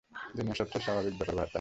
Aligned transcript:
দুনিয়ার 0.35 0.59
সবচেয়ে 0.59 0.85
স্বাভাবিক 0.85 1.13
ব্যাপার 1.17 1.35
তাই। 1.39 1.49